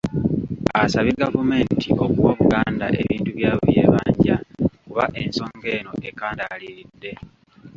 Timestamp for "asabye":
0.83-1.11